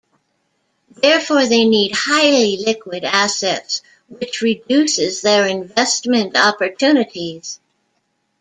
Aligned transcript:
Therefore 0.95 1.45
they 1.45 1.63
need 1.63 1.91
highly 1.95 2.57
liquid 2.57 3.03
assets 3.03 3.83
which 4.07 4.41
reduces 4.41 5.21
their 5.21 5.45
investment 5.45 6.35
opportunities. 6.35 7.59